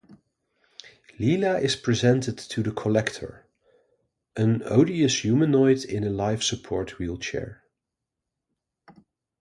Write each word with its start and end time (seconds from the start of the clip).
Leela 1.19 1.61
is 1.61 1.75
presented 1.75 2.35
to 2.35 2.63
the 2.63 2.71
Collector, 2.71 3.45
an 4.35 4.63
odious 4.65 5.19
humanoid 5.19 5.83
in 5.85 6.03
a 6.03 6.09
life-support 6.09 6.97
wheelchair. 6.97 7.63